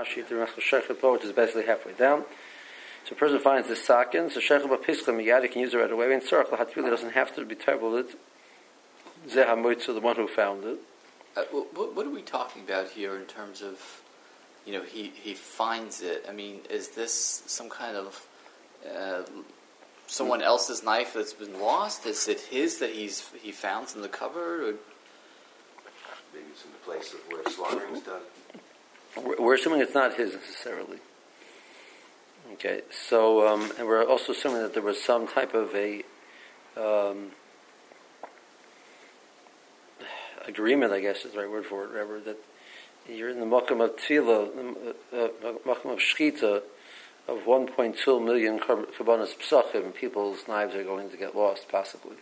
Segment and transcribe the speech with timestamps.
[0.00, 2.24] Rashi to Shechel which is basically halfway down.
[3.04, 5.90] So a person finds the sakin, so Shechel Pischa Miyad, he can use it right
[5.90, 6.12] away.
[6.12, 8.02] And Tzarech Lahatfila doesn't have to be terrible.
[9.28, 10.78] Zeh the one who found it.
[11.36, 14.02] Uh, what, what, are we talking about here in terms of,
[14.66, 16.26] you know, he, he finds it?
[16.28, 18.26] I mean, is this some kind of
[18.84, 19.22] uh,
[20.06, 22.04] someone else's knife that's been lost?
[22.06, 24.60] Is it his that he's he found in the cupboard?
[24.60, 24.74] Or?
[26.32, 28.22] Maybe it's in the place of where slaughtering is done.
[29.24, 30.98] We're, assuming it's not his necessarily.
[32.54, 36.02] Okay, so um, and we're also assuming that there was some type of a
[36.76, 37.30] um,
[40.46, 42.36] agreement, I guess is the right word for it, whatever, that
[43.08, 46.62] you're in the makam of tefillah, uh, uh, makam of shchita,
[47.28, 52.16] of 1.2 million karbanas psachim, people's knives are going to get lost, possibly.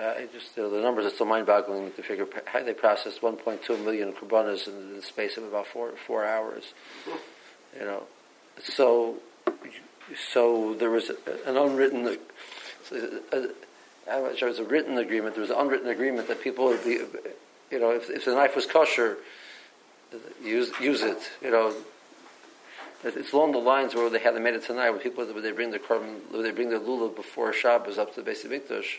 [0.00, 4.12] Uh, just uh, the numbers are so mind-boggling to figure how they processed 1.2 million
[4.12, 6.72] karbanas in the space of about four four hours.
[7.78, 8.02] You know,
[8.62, 9.16] so
[10.32, 12.18] so there was an unwritten.
[12.90, 13.36] Uh,
[14.10, 15.34] I'm not sure it was a written agreement.
[15.34, 16.98] There was an unwritten agreement that people would be,
[17.70, 19.18] you know, if, if the knife was kosher,
[20.42, 21.30] use use it.
[21.42, 21.74] You know,
[23.04, 24.90] it's along the lines where they had made it tonight.
[24.90, 28.20] When people would they bring the carbon, they bring the lulav before Shabbos up to
[28.20, 28.98] the base of Mikdash.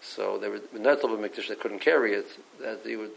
[0.00, 1.48] So they were not of Mikdash.
[1.48, 2.26] They couldn't carry it.
[2.60, 3.10] That they would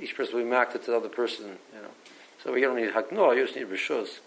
[0.00, 1.58] each person would mark it to the other person.
[1.74, 1.88] You know,
[2.42, 3.36] so you don't need hakno.
[3.36, 4.20] You just need rishus.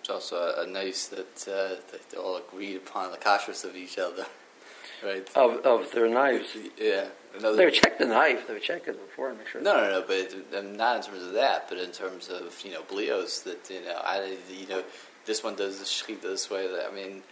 [0.00, 3.74] It's also a, a nice that, uh, that they all agreed upon the kashrus of
[3.74, 4.26] each other
[5.02, 5.26] right?
[5.34, 6.56] Of, of their knives.
[6.78, 7.06] Yeah.
[7.36, 8.46] Another they would check the knife.
[8.46, 9.60] They would check it before and make sure.
[9.60, 10.04] No, no, no.
[10.06, 13.68] But it, not in terms of that, but in terms of you know blios that
[13.70, 14.84] you know I you know
[15.24, 16.68] this one does the shechita this way.
[16.68, 17.22] That I mean.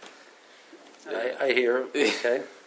[1.07, 1.85] I, I hear.
[1.95, 2.43] Okay.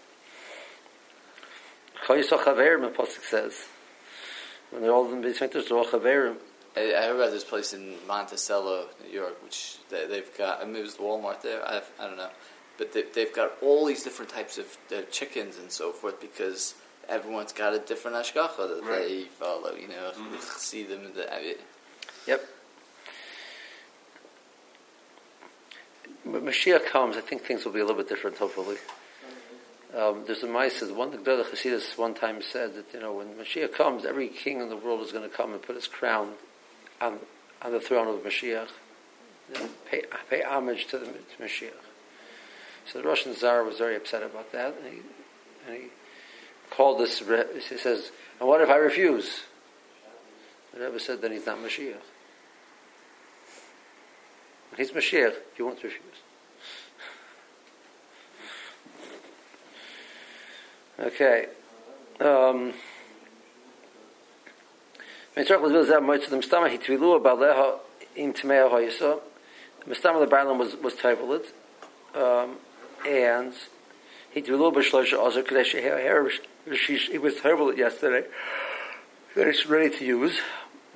[2.05, 3.65] Chayisach Chaverim, the Pasuk says.
[4.71, 6.37] When they're all in the Beit they're all Chaverim.
[6.77, 10.61] I, I heard about this place in Monticello, New York, which they, have got.
[10.61, 11.67] I mean, it was Walmart there.
[11.67, 12.29] I, I don't know
[12.79, 16.75] but they, have got all these different types of uh, chickens and so forth because
[17.09, 19.09] everyone's got a different ashgacha that right.
[19.09, 19.75] they follow.
[19.75, 20.37] You know, mm-hmm.
[20.41, 21.05] see them.
[21.05, 21.55] In the, I mean,
[22.27, 22.45] yep.
[26.25, 28.37] When Mashiach comes, I think things will be a little bit different.
[28.37, 28.77] Hopefully,
[29.97, 30.95] um, there's a Ma'aseh.
[30.95, 34.61] One the Gdol Chassidus one time said that you know when Mashiach comes, every king
[34.61, 36.35] in the world is going to come and put his crown
[37.01, 37.19] on
[37.63, 38.69] on the throne of Mashiach
[39.55, 41.71] and pay, pay homage to the to Mashiach.
[42.87, 45.01] So the Russian Tsar was very upset about that, and he,
[45.67, 45.89] and he
[46.71, 47.19] called this.
[47.19, 49.45] He says, "And what if I refuse?"
[50.75, 51.95] The Rebbe said, "Then he's not Mashiach.
[54.71, 56.15] When he's Mashiach, he won't refuse." Okay.
[56.15, 56.65] Um,
[57.83, 58.05] Mitzvah will
[58.47, 59.45] zeh moitz dem stama
[60.13, 60.86] hitvilu baleha
[68.33, 69.21] tmei hoyso.
[69.87, 69.95] The
[70.59, 71.53] was was.
[72.15, 72.57] Um,
[73.07, 73.53] and
[74.31, 78.27] he a little bit shlosh also because he was terrible yesterday.
[79.37, 80.41] It's ready to use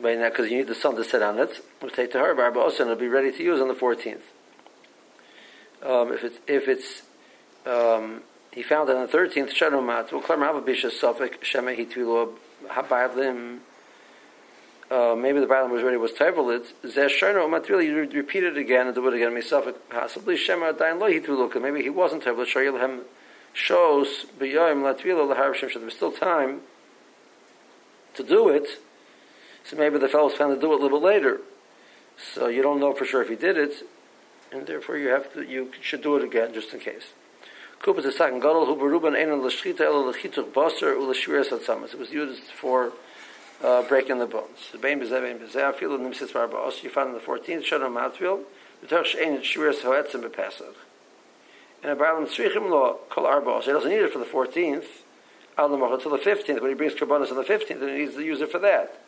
[0.01, 1.61] right now because you need the sun to set on it.
[1.83, 4.23] We'll take to her, but also it'll be ready to use on the 14th.
[5.83, 7.03] Um, if it's if it's
[7.67, 8.23] um,
[8.53, 11.71] he found it on the 13th, Shanomat, will climb Bisha Suffolk, Shema
[14.91, 18.95] uh, maybe the Balaam was ready was Tevelit, Zesherno Matrili, you repeat it again and
[18.95, 21.09] do it again, myself, possibly Shema Dain Lo
[21.61, 23.03] maybe he wasn't Tevelit, Shoyilhem
[23.53, 26.63] shows, B'yoim Latvila Lahar Shem, there was still time
[28.15, 28.67] to do it,
[29.63, 31.41] so maybe the fellows found to do it a little bit later.
[32.35, 33.87] So you don't know for sure if he did it,
[34.51, 37.13] and therefore you have to, you should do it again just in case.
[37.81, 41.95] Kupas is second gadol hu beruban ein l'shchita el l'chituk baser u l'shviras atzamas.
[41.95, 42.93] It was used for
[43.65, 44.71] uh, breaking the bones.
[44.83, 46.83] Bein bezeh bein bezeh afilu nimsis barbos.
[46.83, 48.43] You found in the 14th Shana Matvil.
[48.85, 50.75] B'toch she'ein shviras hoetzim bepesach.
[51.83, 53.63] And a Balaam tzrichim lo kol arbos.
[53.63, 54.85] He doesn't need it for the 14th.
[55.57, 56.61] Al until the 15th.
[56.61, 59.01] When he brings karbonis on the 15th, then he needs to use it for that.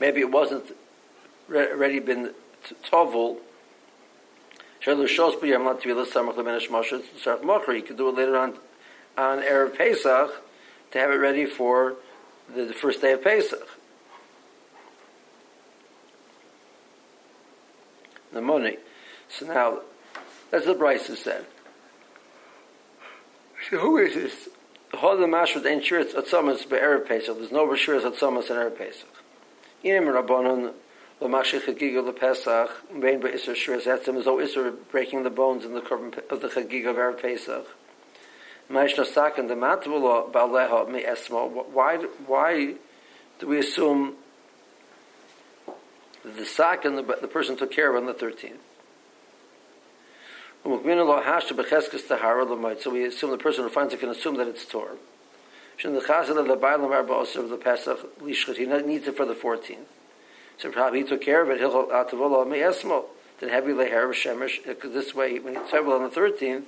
[0.00, 0.76] Maybe it wasn't
[1.50, 2.34] already been
[2.90, 3.38] Tovul,
[4.86, 6.10] you have not to be less.
[6.10, 7.02] Tamrklaminish mashut.
[7.18, 7.70] Start tomorrow.
[7.72, 8.54] You could do it later on
[9.16, 10.42] on Erev Pesach
[10.90, 11.94] to have it ready for
[12.54, 13.66] the, the first day of Pesach.
[18.32, 18.78] The money.
[19.28, 19.80] So now,
[20.50, 21.46] that's what Braisa said.
[23.70, 24.48] So who is this?
[24.90, 27.36] The mashud ain't sure it's atzamas by Erev Pesach.
[27.38, 29.08] There's no it's atzamas in Erev Pesach.
[29.84, 30.72] Inim Rabbanon
[31.24, 35.80] L'mashich Chagiga LePesach, Bein Be'isr Shiras Etzim, no Isser breaking the bones in the
[36.30, 37.66] of the Chagiga of Erev Pesach.
[38.70, 41.66] Maishna Sakan the Matula Baleha Me Esmo.
[41.72, 42.74] Why why
[43.38, 44.16] do we assume
[46.24, 48.60] that the Sakan the, the person took care of on the thirteenth?
[50.64, 50.78] So
[52.90, 54.96] we assume the person who finds it can assume that it's Torah.
[55.76, 56.02] He needs
[59.08, 59.84] it for the 14th.
[60.58, 61.58] So probably he took care of it.
[61.58, 62.10] he'll have
[63.40, 64.64] Then heavy leher shemesh.
[64.66, 66.64] Because this way, when it's on the 13th,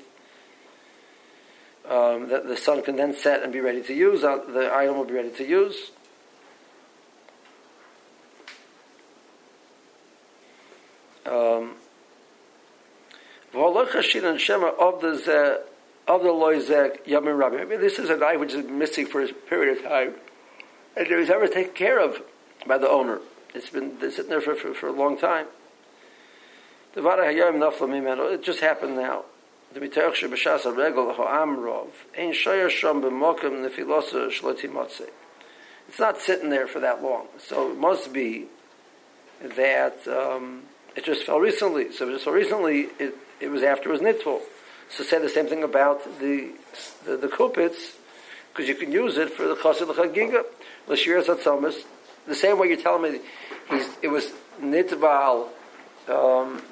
[1.88, 4.24] um, the, the sun can then set and be ready to use.
[4.24, 5.92] Uh, the item will be ready to use.
[11.24, 11.74] Um,
[13.54, 15.62] of the
[16.08, 17.64] of the loizek yamin rabbi.
[17.64, 20.14] Mean, this is a guy which is missing for a period of time,
[20.96, 22.22] and it was never taken care of
[22.66, 23.20] by the owner.
[23.56, 25.46] It's been sitting there for, for, for a long time.
[26.94, 29.24] It just happened now.
[29.74, 29.96] It's
[35.98, 37.28] not sitting there for that long.
[37.38, 38.44] So it must be
[39.56, 40.64] that um,
[40.94, 41.92] it just fell recently.
[41.92, 44.42] So just recently, it, it was after was nitful.
[44.90, 46.50] So say the same thing about the
[47.06, 47.96] the, the kupitz,
[48.52, 50.44] because you can use it for the chassid l'chagiga,
[50.86, 51.86] l'shir zatzomis.
[52.26, 53.20] The same way you're telling me,
[53.70, 55.48] he's, it was nitval.
[56.08, 56.62] Um,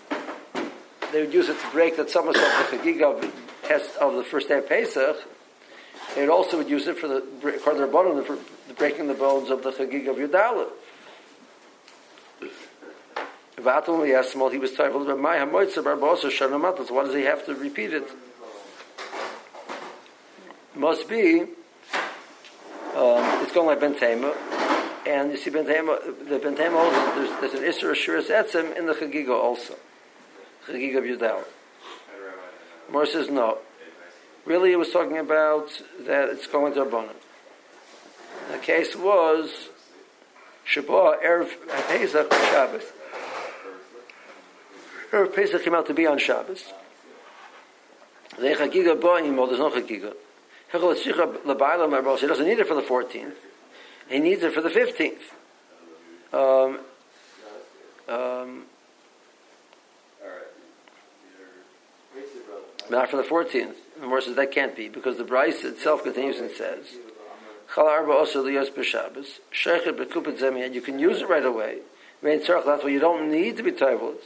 [1.12, 4.48] they would use it to break the tzomis of the chagiga test of the first
[4.48, 5.16] day of Pesach.
[6.14, 9.14] They also would use it for the according to the bottom for the breaking the
[9.14, 10.68] bones of the chagiga of Yudalit.
[13.56, 16.90] Vatal Yasmal, he was told by my Hamoitza Barbosa Shanamatas.
[16.90, 18.08] Why does he have to repeat it?
[20.74, 21.48] Must be, um,
[23.42, 24.63] it's going like Ben Bentema.
[25.06, 28.94] And you see, Bentema, the Bentema also, there's, there's an Isra Ashuras Etzim in the
[28.94, 29.76] Chagiga also.
[30.66, 31.44] Chagiga of Yudal.
[32.90, 33.58] Mor says no.
[34.46, 35.68] Really, it was talking about
[36.00, 37.16] that it's going to Rabbanim.
[38.50, 39.68] The case was
[40.66, 41.50] Shabbat Erev
[41.88, 42.82] Pesach Shabbos.
[45.10, 46.72] Erev Pesach came out to be on Shabbos.
[48.38, 48.68] There's no
[49.70, 50.14] Chagiga.
[50.72, 53.34] He doesn't need it for the 14th.
[54.08, 55.20] He needs it for the 15th.
[56.32, 56.80] Um,
[58.08, 58.64] um,
[62.90, 63.74] not for the 14th.
[63.94, 66.96] The Gemara says that can't be because the Braisa itself continues and says.
[67.76, 67.84] You
[70.80, 71.78] can use it right away.
[72.22, 74.20] That's why you don't need to be toiveled.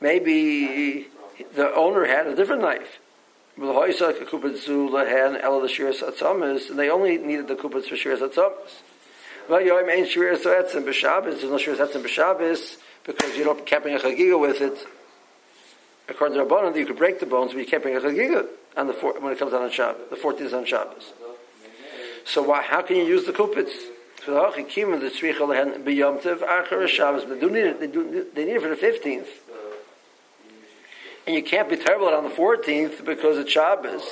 [0.00, 1.08] Maybe
[1.54, 2.98] the owner had a different knife.
[3.56, 3.68] And
[6.78, 8.82] they only needed the kupats for shiras atzamas.
[9.48, 14.86] There's no shiras etzim b'Shabbos because you don't can't a chagiga with it.
[16.08, 18.86] According to Rabbanon, you could break the bones, but you can't bring a chagiga on
[18.86, 20.08] the when it comes out on Shabbos.
[20.10, 21.12] The 14th is on Shabbos.
[22.24, 23.72] So why, how can you use the kupitz?
[24.26, 24.32] They
[27.40, 27.80] do need it.
[27.80, 29.28] They, do, they need it for the fifteenth,
[31.30, 34.02] and you can't be terrible on the fourteenth because it's Shabbos.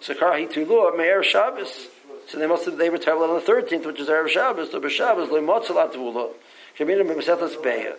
[0.00, 1.88] So karhi tulu me'er Shabbos.
[2.26, 4.70] So they must have, they were terrible on the thirteenth, which is erev Shabbos.
[4.70, 6.30] So b'Shabbos lo motzalat tulu.
[6.78, 7.96] Kemina b'mesetas beya.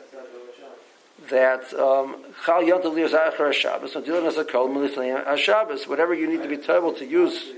[1.29, 3.93] That um, chal yontav liyos achar Shabbos.
[3.93, 5.87] So dealing as a kol milifnei Shabbos.
[5.87, 7.51] Whatever you need to be terrible to use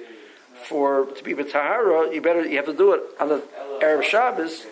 [0.67, 3.41] for to be b'tahara, you better you have to do it on the
[3.81, 4.65] Arab Shabbos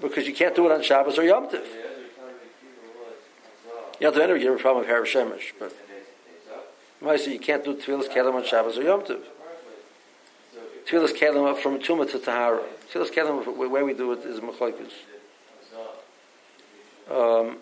[0.00, 1.66] because you can't do it on Shabbos or Yom Tiv.
[4.00, 5.72] You have to enter, you have a problem with Arab Shemesh, but
[7.18, 9.24] say you can't do Tevilas Kelim on Shabbos or Yom Tiv.
[10.86, 12.62] Tevilas Kelim from Tuma to Tahara.
[12.92, 14.92] Tevilas Kelim, the way we do it is Machlaikus.
[17.10, 17.58] Um,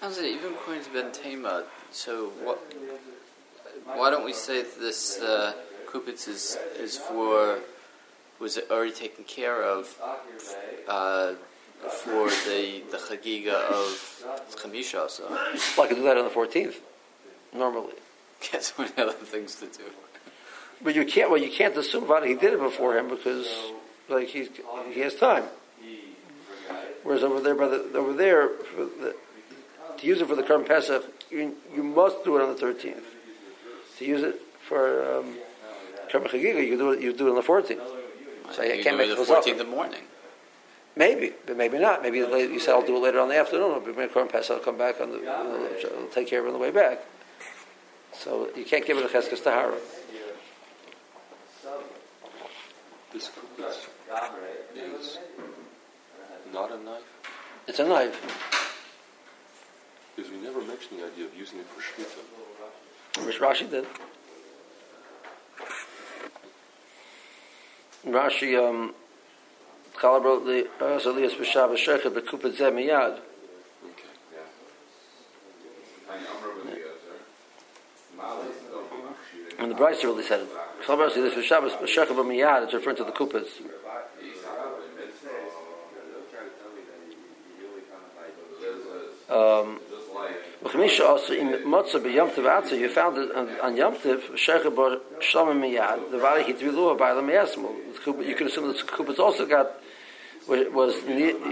[0.00, 1.64] How's it even according to Ben Tema?
[1.90, 2.62] So what?
[3.86, 5.52] why don't we say that this uh,
[5.86, 7.60] kupitz is is for
[8.40, 9.96] was it already taken care of
[10.88, 11.32] uh,
[11.80, 14.24] for the the chagiga of
[14.56, 15.08] chamisha?
[15.10, 16.80] So well, I can do that on the fourteenth
[17.52, 17.94] normally.
[18.52, 19.84] Guess so many other things to do.
[20.82, 21.30] But you can't.
[21.30, 23.48] Well, you can't assume that he did it before him because,
[24.08, 24.48] like, he's
[24.92, 25.44] he has time.
[27.02, 29.14] Whereas over there, by the, over there, the,
[29.98, 33.04] to use it for the current Pesach, you, you must do it on the thirteenth
[33.98, 35.36] to use it for um,
[36.10, 37.00] Chagiga, you do it.
[37.00, 37.80] You do it on the 14th.
[38.52, 40.02] So I can't make the 14th in the morning.
[40.96, 42.02] Maybe, but maybe not.
[42.02, 43.72] Maybe you said I'll do it later on the afternoon.
[43.72, 44.56] I'll bring Korban Pesach.
[44.56, 45.28] I'll come back on the.
[45.28, 47.00] I'll take care of it on the way back.
[48.12, 49.76] So you can't give it a cheskes tahara.
[53.12, 55.18] This is
[56.52, 57.02] not a knife.
[57.66, 58.20] It's a knife.
[60.14, 63.26] Because we never mentioned the idea of using it for shmita.
[63.26, 63.86] Which Rashi did.
[68.06, 68.94] Rashi, um,
[70.00, 73.20] The B'Shabbos Shechet B'Kupet Zeh Miyad.
[79.58, 80.48] And the Braisa really said it.
[80.84, 82.64] Chala wrote this B'Shabbos Shechet B'Miyad.
[82.64, 83.46] It's referring to the Kupas.
[89.30, 89.78] Um,
[90.62, 90.68] you
[92.88, 97.70] found it on, Yom Shlomim Miyad, the Vali Hitvilu Ba'alam Yasmu.
[98.26, 99.80] You can assume that the Kupas also got,
[100.48, 100.94] was, was,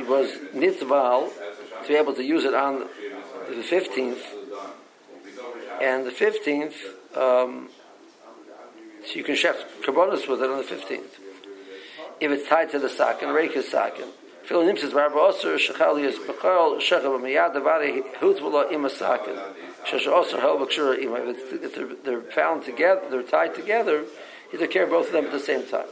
[0.09, 2.81] was to be able to use it on
[3.49, 4.23] the 15th,
[5.81, 6.75] and the 15th,
[7.17, 7.69] um,
[9.05, 11.19] so you can chef carbonas with it on the 15th.
[12.21, 14.07] If it's tied to the sakin, reika sakin.
[14.45, 19.37] Phil Nimsis Barba Osir, Shechali is Bechal, Shechab Miyad, Davari, Hutvula Ima sakin.
[19.87, 21.17] Shesh also Hel Bakshura Ima.
[21.31, 24.05] If they're, they're found together, they're tied together,
[24.53, 25.87] you take care of both of them at the same time.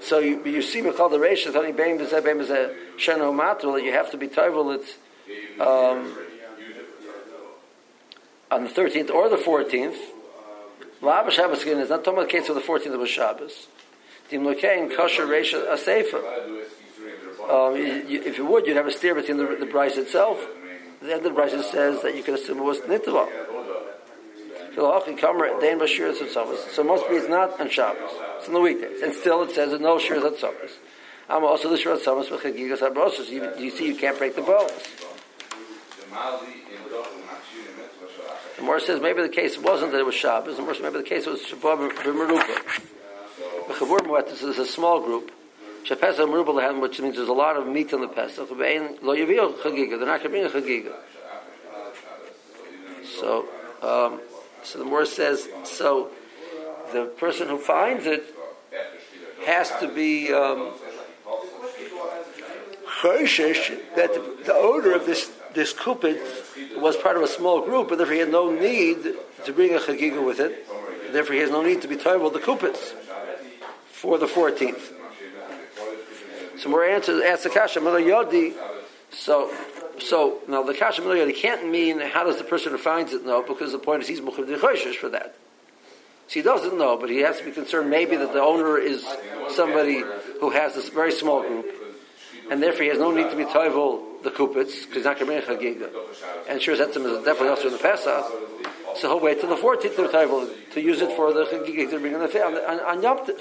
[0.00, 3.84] So you, you see Michal the Reish, Tani Bein Bezeh, Bein Bezeh, Sheno Matul, that
[3.84, 4.96] you have to be Toivel, it's,
[5.60, 6.16] um,
[8.50, 9.96] on the 13th or the 14th,
[11.02, 13.66] Lava Shabbos again is not talking about the case of the 14th of Shabbos.
[14.30, 16.20] Dim Lokein Kosher Reisha Asefa.
[17.50, 20.44] Um, you- if you would, you'd have a steer between the, the Braisa itself.
[21.00, 23.28] The end of the Braisa says that you can assume it was Nitva.
[24.74, 24.96] So
[26.82, 28.10] it must be it's not on Shabbos.
[28.38, 29.02] It's on the weekdays.
[29.02, 30.78] And still it says no Shiraz at Shabbos.
[31.28, 33.28] I'm also the Shiraz Shabbos with Chagigas Abrosos.
[33.28, 34.72] You, you see, you can't break the bones.
[38.56, 40.56] The Morris says maybe the case wasn't that it was Shabbos.
[40.56, 42.82] The Morris maybe the case was Shabbat b'Meruba.
[43.68, 45.30] The Chavur Muetis is a small group.
[45.84, 48.48] Shepesa Meruba Lehem, which means there's a lot of meat in the Pesach.
[48.48, 49.98] Ve'ein Lo Yavio Chagiga.
[49.98, 50.94] They're not going to bring a Chagiga.
[53.20, 53.48] So,
[53.82, 54.20] um,
[54.62, 56.10] so the Morris says, so
[56.92, 58.24] the person who finds it
[59.46, 60.72] has to be um,
[63.02, 64.54] that the, the
[64.94, 66.20] of this this kupit
[66.80, 68.98] was part of a small group, and therefore he had no need
[69.44, 70.66] to bring a chagiga with it.
[71.12, 72.92] Therefore, he has no need to be toivel the kupits
[73.90, 74.92] for the 14th.
[76.58, 78.54] So more answers ask the kasha Miller Yodi.
[79.10, 79.50] So,
[80.00, 83.42] so now the kasha Yodi can't mean how does the person who finds it know?
[83.42, 85.36] Because the point is he's choishish for that.
[86.28, 89.06] So he doesn't know, but he has to be concerned maybe that the owner is
[89.48, 90.02] somebody
[90.40, 91.66] who has this very small group,
[92.50, 95.40] and therefore he has no need to be toivel the kupits because he's not going
[95.40, 96.50] to bring a.
[96.50, 98.24] And sure, is definitely also in the Pesach,
[98.96, 101.98] so he'll wait till the 14th of toivel to use it for the chagiga to
[101.98, 103.40] bring on the on, on, Yom Tiv.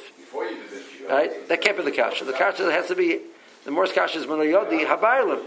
[1.10, 1.48] Right?
[1.50, 2.26] That can't be the kasha.
[2.26, 3.22] The kasha has to be
[3.66, 5.44] the Morse kasha is Manoyodi Habaylim.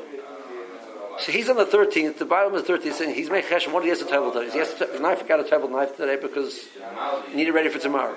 [1.21, 2.19] So he's on the 13th.
[2.19, 3.73] The Bible is 13th saying he's making cheshem.
[3.73, 4.51] What he has to travel today?
[4.51, 6.67] He has to, the knife got a travel knife today because
[7.29, 8.15] he need it ready for tomorrow.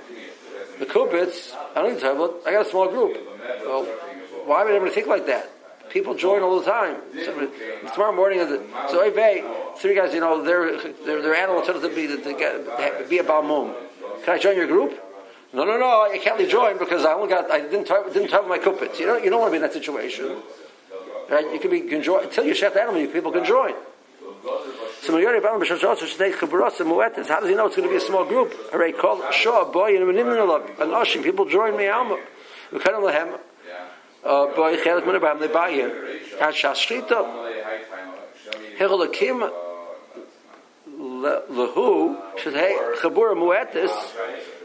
[0.79, 2.39] The kubits, I don't need to travel.
[2.45, 3.17] I got a small group.
[3.65, 3.83] Well,
[4.45, 5.49] why would anybody think like that?
[5.89, 6.95] People join all the time.
[7.23, 7.51] So,
[7.93, 9.43] tomorrow morning, is it- so Ivey,
[9.77, 13.23] three guys, you know, their their, their animal turned to be to to be a
[13.23, 13.75] balmum.
[14.23, 14.99] Can I join your group?
[15.53, 16.09] No, no, no.
[16.11, 18.97] I can't join because I only got I didn't tra- didn't my kupits.
[18.97, 20.37] You know, you don't want to be in that situation.
[21.33, 21.51] Right?
[21.51, 23.73] You can be can join until you shut the people can join.
[25.01, 27.27] So Mayori Balam B'Shashos should take Chabaros and Muetis.
[27.27, 28.53] How does he know it's going to be a small group?
[28.71, 31.23] Already called Shaw boy and Menimnulab and Oshim.
[31.23, 32.19] People join me Alma.
[32.71, 33.39] We kind of lehem.
[34.23, 35.89] Uh, boy Chelet Munabam they buy in.
[36.39, 37.25] At Shashrita
[38.77, 39.51] Hirolakim
[40.99, 43.91] Lahu should hey Chabura Muetis.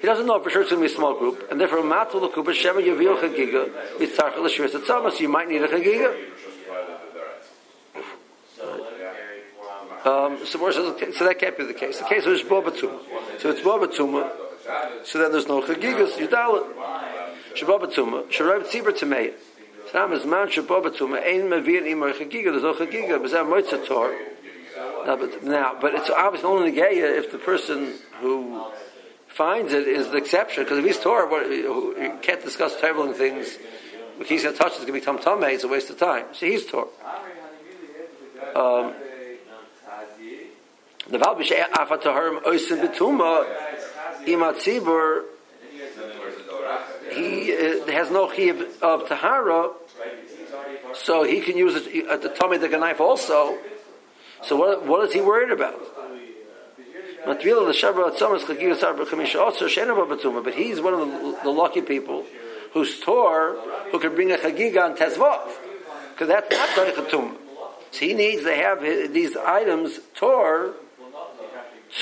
[0.01, 2.31] He doesn't know for sure it's going to be a small group, and therefore Matul
[2.31, 5.19] Lakuba Shema Yavil Chagiga Yitzarch L'Shvius Atzamas.
[5.19, 6.15] You might need a Chagiga.
[10.05, 11.99] Um, so, so that can't be the case.
[11.99, 13.01] The case is Bobatuma.
[13.41, 14.31] So it's Bobatuma.
[15.05, 16.13] So then there's no Chagigas.
[16.13, 16.73] Yudalit.
[17.55, 18.31] Shabobatuma.
[18.31, 19.33] Sharab Tzibur Tameya.
[19.91, 21.21] Sam is man Shabobatuma.
[21.25, 22.51] Ein Mavir Imar Chagiga.
[22.53, 23.21] There's no Chagiga.
[23.21, 24.15] But that Moitza Tor.
[25.05, 28.67] Now, but, now, but it's obviously only Negeya if the person who
[29.27, 30.65] finds it is the exception.
[30.65, 33.59] Because if he's Torah, what, you can't discuss traveling things.
[34.21, 35.55] If he's going to touch it, it's going to become Tameh.
[35.55, 36.27] It's a waste of time.
[36.33, 36.89] So he's Torah.
[38.57, 38.95] Um,
[41.09, 43.47] the Valbish Afataharim Oisim Betuma
[44.27, 45.25] Imat Tzibur
[47.13, 49.71] he uh, has no chiv of tahara,
[50.95, 53.57] so he can use it at the tummy the knife also.
[54.43, 55.81] So what, what is he worried about?
[57.25, 57.55] But he's
[60.81, 62.25] one of the, the lucky people
[62.73, 63.57] whose Tor
[63.91, 65.49] who can bring a chagiga on tezvav,
[66.11, 67.37] because that's not doichatum.
[67.91, 70.75] So he needs to have his, these items tore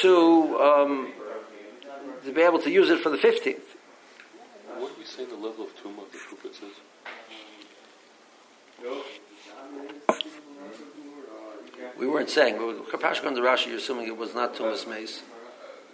[0.02, 1.12] to um,
[2.24, 3.76] to be able to use it for the fifteenth.
[4.76, 6.76] What do we say the level of tumor of the Kupitz is?
[11.98, 15.22] We weren't saying, but Kapashka and the Rashi, you're assuming it was not Tumas Mace.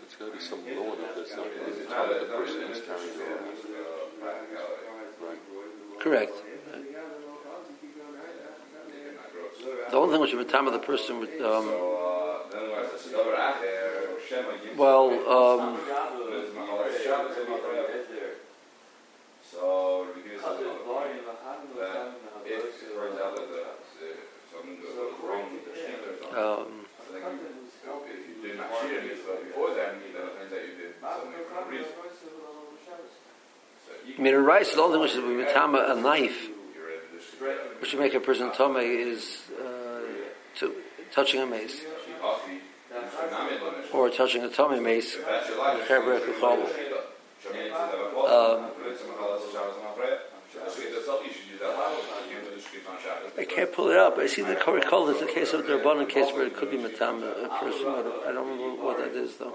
[0.02, 2.62] It's got to be some low enough that's not going to be the of person
[2.66, 4.42] who's carrying it around.
[5.22, 5.38] Right.
[6.00, 6.32] Correct.
[9.62, 11.70] The only thing which would be time of the person would, um,
[14.76, 15.78] well, um,
[19.52, 20.64] So, because of
[21.78, 22.14] that,
[22.44, 23.62] if, for example, the,
[24.00, 24.10] the,
[24.50, 27.40] some, the wrong with the sheet or um, I think
[28.08, 30.94] if you did not cheat a mitzvah before then, then it means that you did
[31.00, 31.92] something for a reason.
[34.02, 36.48] I mean, in rice, the only thing which would be time a knife,
[37.42, 40.00] you're ready to just which would make a person tome is uh,
[40.56, 40.72] to,
[41.12, 43.94] touching a mace cheat coffee, tsunami limit.
[43.94, 45.16] or touching a tummy mace.
[45.16, 45.88] That's your life.
[45.88, 46.66] The Hebrew could follow.
[48.22, 48.70] Um,
[53.38, 54.18] I can't pull it up.
[54.18, 56.70] I see the Korah Kol is a case of the Rabbanan case where it could
[56.70, 57.88] be matam a person.
[57.88, 59.50] I don't, I don't remember what that is though.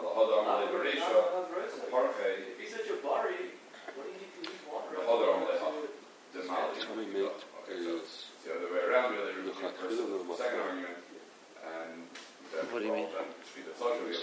[6.80, 9.34] Tummy mate is the other way around, really.
[9.44, 10.98] the Chakil or the Second argument,
[11.66, 13.08] and What do you mean?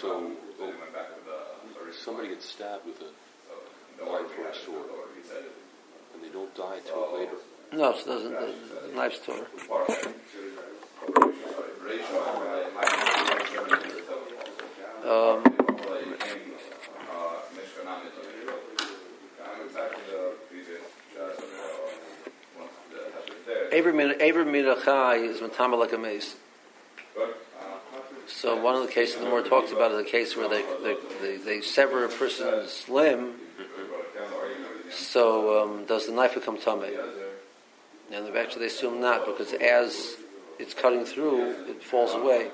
[0.00, 4.54] So, then went back to the If somebody gets stabbed with a knife or a
[4.54, 4.88] sword
[6.14, 7.36] and they don't die till later,
[7.72, 8.32] No, it doesn't.
[8.32, 8.54] The,
[8.88, 9.46] the knife's tore.
[15.04, 15.63] Um,
[23.74, 26.36] every minachai is matama like a mace.
[28.26, 30.96] So one of the cases the more talks about is a case where they they,
[31.20, 33.34] they, they sever a person's limb.
[34.90, 36.90] So um, does the knife become tummy?
[38.12, 40.16] And actually they assume not because as
[40.58, 42.50] it's cutting through, it falls away.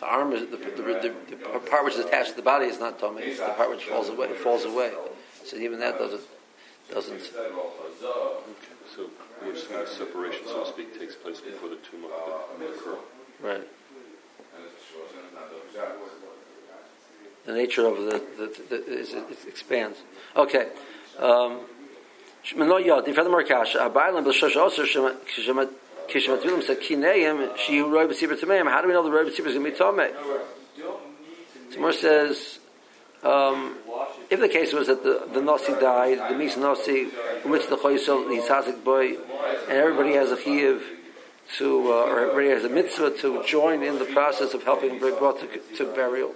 [0.00, 2.80] The arm is the, the, the, the part which is attached to the body is
[2.80, 3.22] not tummy.
[3.22, 4.28] It's the part which falls away.
[4.28, 4.92] It falls away.
[5.44, 6.22] So even that doesn't
[6.92, 7.14] doesn't.
[7.14, 7.30] okay,
[8.94, 9.10] so
[9.42, 12.08] we're assuming a separation, so to speak, takes place before the tumor
[12.58, 12.98] could occur.
[13.42, 13.68] Right.
[17.46, 19.98] The nature of the, the, the is it, it expands.
[20.34, 20.68] Okay.
[21.18, 21.60] Um,
[22.44, 25.70] Shmano Yod, if more cash, Abaylam b'shosh also kishamat
[26.08, 28.70] kishamatvilim said kineim she roy b'sibur tameim.
[28.70, 30.12] How do we know the roy b'sibur is going to be tamei?
[31.72, 32.58] Tomorrow says.
[33.24, 33.76] Um,
[34.30, 37.04] if the case was that the, the Nasi died, the Mis Nasi,
[37.44, 39.16] which the Choyisol, the Yisazik boy,
[39.68, 40.82] and everybody has a chiyuv
[41.56, 44.98] to, uh, or everybody has a mitzvah to join in the process of helping him
[44.98, 46.34] bring brought to, to burial.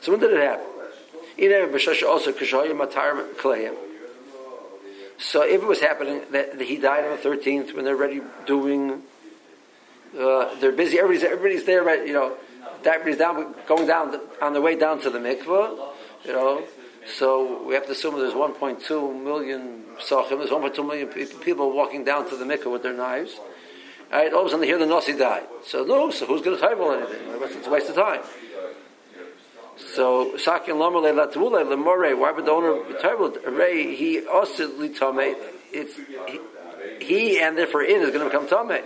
[0.00, 0.66] So when did it happen?
[5.18, 9.02] So if it was happening that, he died on the thirteenth when they're already doing,
[10.18, 10.98] uh, they're busy.
[10.98, 12.06] Everybody's everybody's there, right?
[12.06, 12.36] You know,
[12.84, 15.92] everybody's down, going down on the way down to the mikvah.
[16.24, 16.64] You know,
[17.16, 20.38] so we have to assume there's 1.2 million sachim.
[20.38, 21.08] There's 1.2 million
[21.40, 23.38] people, walking down to the mikvah with their knives.
[24.12, 25.46] All right, all of a sudden they hear the nasi died.
[25.64, 27.20] So no, so who's going to table anything?
[27.42, 28.22] It's a waste of time.
[29.94, 32.18] So sakin lama le'latule lemore.
[32.18, 33.32] Why would the owner be table?
[33.46, 35.36] Ray he also litame.
[35.72, 35.94] It's
[36.26, 36.40] he,
[37.00, 38.82] he and therefore in is going to become tame.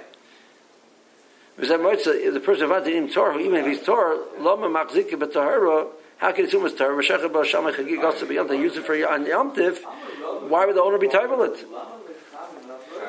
[1.62, 5.86] Because the person who him Torah, even if he's Torah, lama machzika b'tahara.
[6.16, 7.00] How can he assume it's Torah?
[7.00, 8.50] Mashiach b'sham chagig also beyond.
[8.50, 9.50] They use it for on Yom.
[10.48, 11.64] Why would the owner be table it?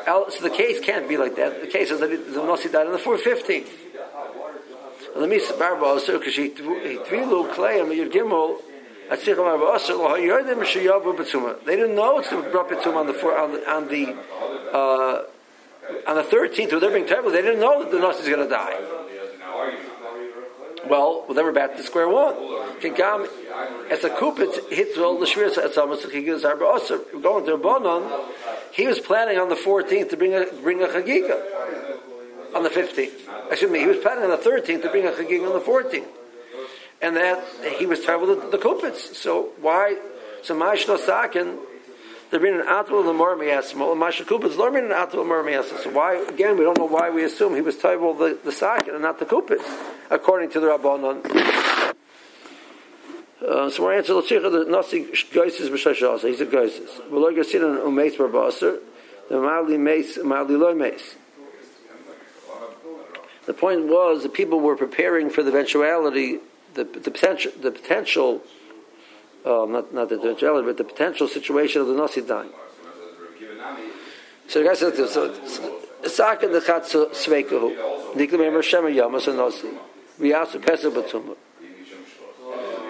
[0.05, 1.61] So the case can't be like that.
[1.61, 3.69] The case is that the Nasi died on the 415th.
[5.15, 8.61] Let me barba also because he tvilu kleim yud gimel.
[11.65, 14.15] They didn't know it's brought betum on the on the on the
[14.77, 15.23] uh,
[16.07, 16.71] on the thirteenth.
[16.71, 18.79] When they're being terrible, they didn't know that the nasi is going to die.
[20.87, 22.35] Well, well, then we're back to square one.
[22.81, 23.27] Kigam,
[23.89, 28.25] as a kupit hits all the shviras at almost kigis arba also going to Bonon.
[28.73, 31.41] He was planning on the 14th to bring a bring a chagiga
[32.53, 33.49] on the 15th.
[33.49, 36.07] Excuse me, he was planning on the 13th to bring a chagiga on the 14th,
[37.01, 37.41] and that
[37.77, 39.15] he was traveling the, the kupits.
[39.15, 39.97] So why?
[40.41, 41.59] So ma'ashlo sakin.
[42.33, 43.75] They're being an atul the mormiyasim.
[43.75, 45.77] Well, Masha Kupit's learning an atul mormiyasim.
[45.83, 46.15] So why?
[46.15, 49.19] Again, we don't know why we assume he was table the the sakin and not
[49.19, 49.63] the kupits,
[50.09, 51.93] according to the rabbanon.
[53.39, 56.27] Uh, so we're answering the the nasi geises b'shashasa.
[56.27, 56.99] He's a geises.
[57.11, 58.79] We're like a sin on umeis barbaser.
[59.29, 61.13] The mali meis mali loy meis.
[63.45, 66.39] The point was that people were preparing for the eventuality,
[66.73, 68.41] the, the potential, the potential,
[69.45, 72.51] uh, not not the eventuality, but the potential situation of the nasi dying.
[74.47, 75.33] So the guy said, "So
[76.05, 79.69] Saka the chatzu sveikahu, niklam emer shema yamas and nasi,
[80.19, 81.35] viyasu pesach batuma."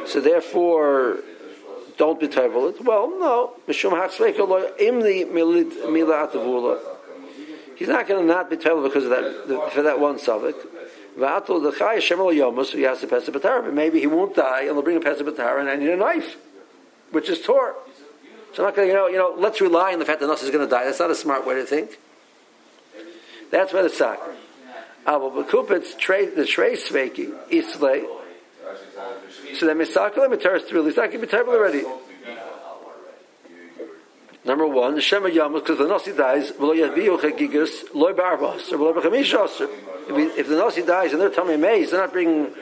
[0.05, 1.19] So therefore,
[1.97, 2.73] don't be terrible.
[2.81, 6.79] Well, no, mishum hak sveikahu lo imni milit mila atavula.
[7.75, 10.57] He's not going to not be terrible because of that for that one suffix.
[11.17, 13.63] V'atul the chay shemel yomus viyasu pesach batara.
[13.63, 15.97] But maybe he won't die, and they'll bring a pesach batara, and I need a
[15.97, 16.37] knife,
[17.11, 17.75] which is Torah.
[18.53, 20.27] So I'm not going to, you know, you know, let's rely on the fact that
[20.27, 20.85] Nos is going to die.
[20.85, 21.97] That's not a smart way to think.
[23.49, 24.35] That's where the soccer.
[25.05, 28.05] Aber ah, bekupitz trade the trade sveki islay.
[29.55, 31.83] So that misakal mitaris really to be terrible already.
[34.45, 36.57] Number one, the Shema Yamas, because the Nasi dies, If
[40.47, 42.53] the Nasi dies and they're telling me maze, they're not bringing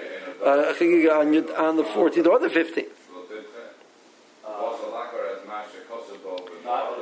[0.46, 2.86] uh, on, on the 14th or the 15th.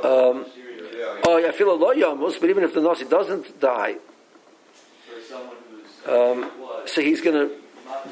[0.01, 0.45] Um,
[1.25, 3.97] oh, yeah, I feel a low Yamas, but even if the Nasi doesn't die,
[6.07, 6.49] um,
[6.85, 7.53] so he's going to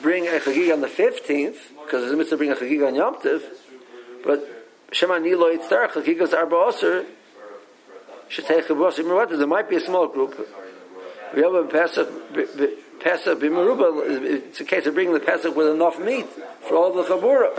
[0.02, 2.96] bring a chagiga on the 15th, because there's a mitzvah to bring a chagiga on
[2.96, 3.16] Yom
[4.26, 4.57] but
[4.92, 7.06] Shema Nilo Yitztar Chagigas Arba Oser
[8.30, 8.98] should take a boss.
[8.98, 10.38] There might be a small group.
[11.36, 12.10] We have a Pesach,
[13.00, 14.02] Pesach Bimaruba.
[14.24, 16.26] It's a case of bringing the Pesach with enough meat
[16.68, 17.54] for all the Chabura.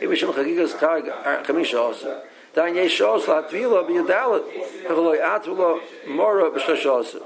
[0.00, 2.22] Ibishim Chagigas Chag Chamisha Oser.
[2.54, 4.44] Dan Yesh Oser Latvila Biyadalit.
[4.86, 7.20] Hechaloi Atvulo Mora B'Shosh Oser.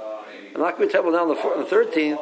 [0.59, 2.19] I'm not going to tell now on the 13th.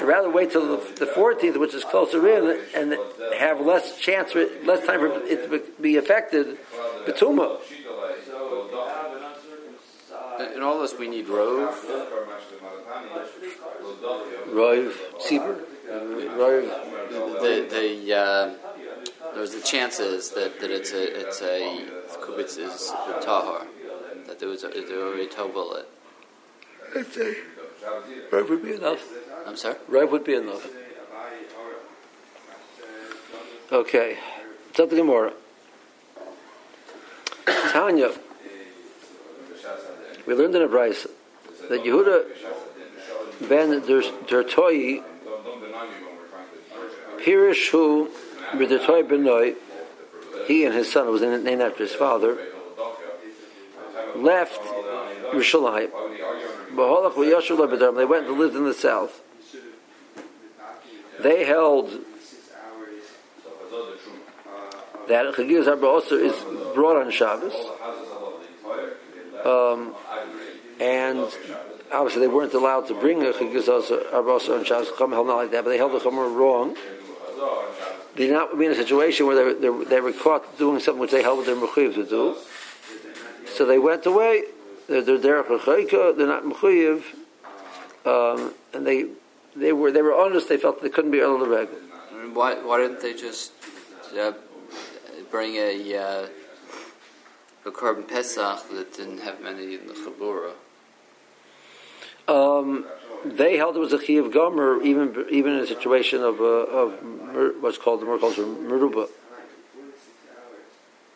[0.00, 2.96] I'd rather wait till the, the 14th, which is closer in, and
[3.36, 6.56] have less chance, for, less time for it to be affected.
[7.04, 7.58] Betuma.
[10.56, 11.74] In all this, we need rove.
[14.48, 15.60] Roiv, Sieber.
[15.90, 16.70] Roiv.
[17.42, 21.86] The the uh, there's the chances that, that it's a it's a
[22.16, 23.66] kubitz is tahar
[24.26, 25.86] that there was a, there already tovel it.
[26.94, 29.06] Roiv would be enough.
[29.46, 29.76] I'm sorry.
[29.90, 30.68] Roiv would be enough.
[33.70, 34.18] Okay.
[34.74, 35.32] Something more.
[37.46, 38.12] Tanya.
[40.26, 41.10] We learned in a Braisa
[41.68, 42.24] that Yehuda
[43.48, 45.02] ben Dertoi
[47.18, 48.10] Pirish who
[48.52, 49.54] Dertoi Benoi,
[50.46, 52.36] he and his son, who was named after his father,
[54.14, 54.60] left
[55.32, 55.90] Yerushalayim.
[56.76, 59.20] They went and lived in the south.
[61.22, 61.90] They held
[65.08, 66.34] that Chagigas Arba also is
[66.74, 67.54] brought on Shabbos.
[69.44, 69.94] Um,
[70.80, 71.26] and
[71.92, 73.68] obviously they weren't allowed to bring a Chagigas
[74.12, 74.88] Arba also on Shabbos.
[74.98, 76.76] Chum held not like that, but they held the Chumrah wrong.
[78.14, 81.00] They did not be in a situation where they, were- they, were caught doing something
[81.00, 82.36] which they held their mechuyev to do.
[83.54, 84.44] So they went away.
[84.88, 87.02] They're, they're derech l'chayka, They're not mechuyev,
[88.04, 89.06] um, and they
[89.54, 90.48] they were they were honest.
[90.48, 91.76] They felt they couldn't be el regel.
[92.12, 93.52] I mean, why why didn't they just
[94.18, 94.32] uh,
[95.30, 96.26] bring a uh,
[97.64, 100.52] a korban pesach that didn't have many in the chabura?
[102.28, 102.86] Um,
[103.24, 106.44] they held it was a chi of gomer, even even in a situation of uh,
[106.44, 109.08] of what's called the Merkels meruba.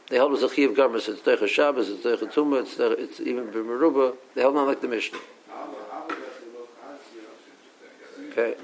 [0.09, 1.01] They held it was a chi of gomer.
[1.01, 4.17] So it's deicha Shabbos, it's deicha Tumah, it's, it's even meruba.
[4.35, 5.19] They held not like the Mishnah.
[8.31, 8.55] Okay.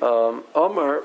[0.00, 1.02] Um, Omar.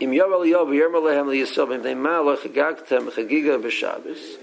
[0.00, 4.38] Im yavel yav yerma lehem liyisov im they malach chagagtem chagiga b'Shabbos.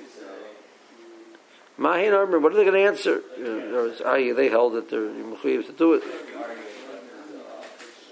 [1.78, 3.24] Mahin Armer, what are they going to answer?
[3.40, 6.04] Uh, i.e., they held that they're mechuyev to do it.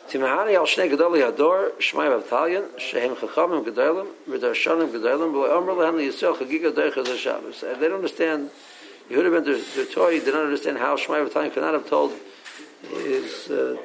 [0.10, 5.32] Timahani al shnei gedoli hador, shmai vavtalion, shehem chachamim gedolim, v'darshanim gedolim,
[7.06, 7.64] zeshabbos.
[7.64, 8.50] Uh, They don't understand,
[9.10, 12.14] Yehuda ben their Toy did not understand how Shmai vavtalion could not have told
[12.90, 13.78] his uh,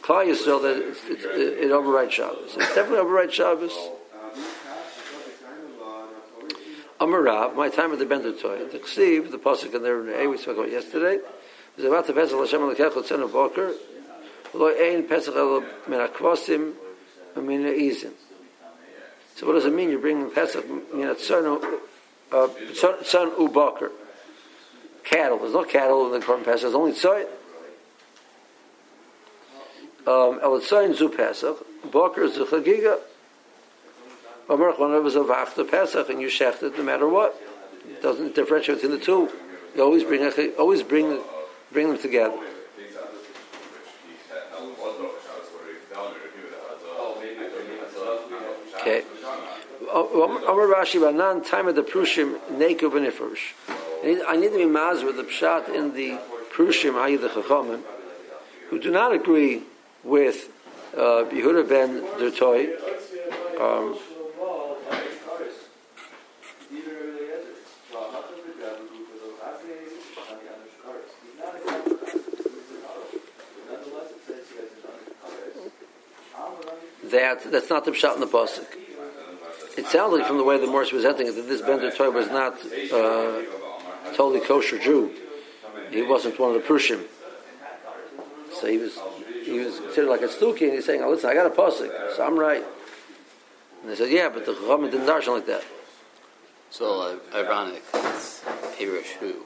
[0.00, 2.56] Klal Yisrael that it's, it, it overrides Shabbos.
[2.56, 3.72] It's definitely overrides Shabbos.
[7.00, 8.64] Amarav, my time at the Bender Toy.
[8.66, 11.20] The Ksiv, the Pasuk in there, we spoke about yesterday,
[11.76, 13.72] is about the Pesach Hashem Lotzen of Boker,
[19.36, 19.90] So what does it mean?
[19.90, 21.62] You're bringing Pesach Min HaTzon
[22.32, 23.90] uh, Tzon- Tzon
[25.04, 25.38] Cattle.
[25.38, 26.62] There's no cattle in the Korban Pesach.
[26.62, 27.26] There's only Tzoy.
[30.06, 31.64] Um, El Tzoyin Zu Pesach.
[31.84, 32.98] Is the Chagiga.
[34.48, 37.40] Omer, when it was a Vachta Pesach and you shecht it no matter what.
[37.88, 39.30] It doesn't differentiate between the two.
[39.74, 40.22] You always bring
[40.58, 41.20] always bring
[41.72, 42.38] bring them together.
[49.96, 53.54] Amar Rashi Banan time of the Prushim Neku Benifrush.
[54.28, 56.18] I need to be maz with the pshat in the
[56.52, 57.82] Prushim Ayi the Chachamim
[58.68, 59.62] who do not agree
[60.04, 60.50] with
[60.94, 62.78] uh, Yehuda ben Dertoy.
[63.58, 63.98] Um,
[77.10, 78.85] that that's not the pshat in the pasuk.
[79.76, 82.28] It sounds like from the way the was presenting it that this Ben Toy was
[82.28, 83.42] not uh,
[84.14, 85.12] totally kosher Jew.
[85.90, 87.04] He wasn't one of the Prushim.
[88.52, 88.98] So he was
[89.44, 92.16] he was considered like a stuki, and he's saying, oh, "Listen, I got a pasuk,
[92.16, 92.64] so I'm right."
[93.82, 95.62] And they said, "Yeah, but the Chachamim didn't darshan like that."
[96.70, 97.82] So uh, ironic.
[98.78, 99.44] It's who.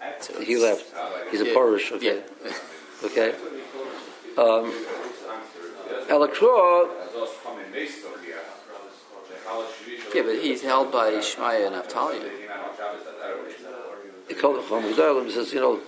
[0.00, 0.24] Right?
[0.24, 0.84] So he left.
[1.30, 1.58] He's a Yeah.
[1.92, 2.06] Okay.
[2.06, 2.52] Yeah.
[3.04, 3.34] Okay.
[4.38, 4.72] Um,
[6.08, 6.88] Elakro,
[10.14, 12.30] yeah, but he's held by Shmaya and Avtalia.
[14.28, 15.80] he called Gedolim and says, you know,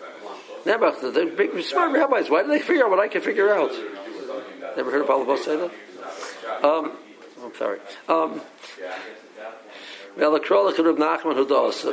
[0.64, 3.72] Nebuch, the big smart rabbis, why did they figure out what I can figure out?
[4.77, 6.64] Never heard of Balabos say that?
[6.64, 6.92] Um,
[7.42, 7.81] I'm sorry.
[8.09, 8.40] Um,
[10.16, 11.87] Elakro, the Reb Nachman, who does.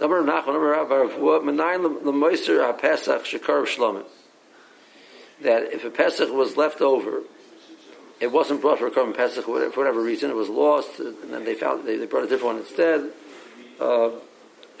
[0.00, 4.04] Number of Nachman, number of Menayin the Moiser HaPesach Shekar Shlomim.
[5.42, 7.22] That if a Pesach was left over,
[8.24, 11.44] it wasn't brought for a Korban Pesach for whatever reason, it was lost, and then
[11.44, 13.10] they found they, they brought a different one instead,
[13.78, 14.10] uh,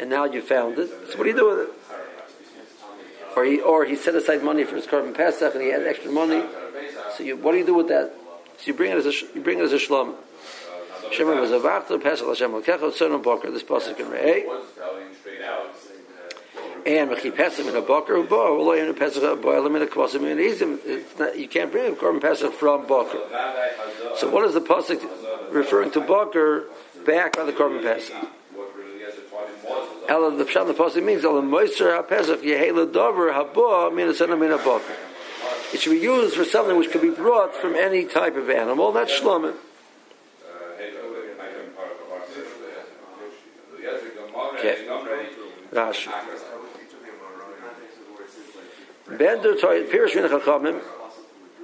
[0.00, 0.88] and now you found it.
[1.10, 1.74] So what do you do with it?
[3.36, 6.10] Or he, or he set aside money for his Korban Pesach and he had extra
[6.10, 6.42] money.
[7.16, 8.14] So you, what do you do with that?
[8.58, 10.14] So you bring it as a you bring it as a shlom.
[11.10, 13.50] Shemar was a vachta Pesach Hashem Lokecha Tzon Boker.
[13.50, 15.13] This pasuk in Re'eh.
[16.86, 20.30] And mechi pesach in a boker bo, lo in a pesach boilim in a kvasim
[20.30, 21.38] in izim.
[21.38, 23.20] You can't bring a korban pesach from boker.
[24.16, 25.00] So what is the pasuk
[25.50, 26.64] referring to boker
[27.06, 28.14] back on the korban pesach?
[30.06, 34.38] Ela the pshat the pasuk means ela moiser ha pesach yehela dover habo min asana
[34.38, 34.94] min a boker.
[35.72, 38.92] It should be used for something which could be brought from any type of animal.
[38.92, 39.56] That's shlomim.
[44.58, 44.86] Okay.
[45.72, 46.43] Rashi.
[49.08, 50.80] Ben der toy pirish min chachamim.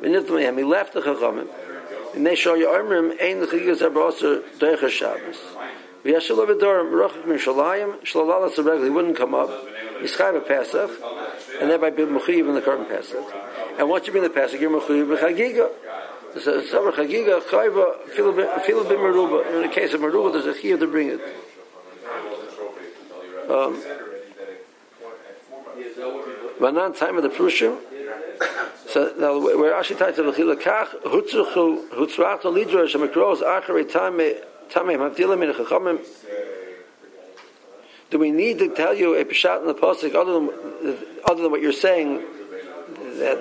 [0.00, 1.48] V'nitlam he left the chachamim.
[2.14, 5.38] And they show you armrim ein chigas abraser doicha Shabbos.
[6.04, 9.50] V'yashel avidorim rochik min shalayim shlalalas regular he wouldn't come up.
[10.00, 10.90] He's chayv a Pesach,
[11.60, 13.24] and thereby be mechuyev in the current Pesach.
[13.78, 15.70] And once you bring the Pesach, you're mechuyev b'chagiga.
[16.42, 19.44] So summer chagiga chayva filo b'meruba.
[19.44, 19.54] meruba.
[19.56, 21.20] In the case of meruba, there's a chiyuv to bring it.
[23.50, 23.82] Um,
[26.60, 27.78] Vanan time of the Prushim.
[28.86, 29.38] So now
[30.16, 30.32] to the
[32.42, 32.86] to Lidra,
[35.42, 36.04] in Chachamim.
[38.10, 40.50] Do we need to tell you a Peshat in the Pasuk other than,
[41.24, 42.22] other than what you're saying
[43.18, 43.38] that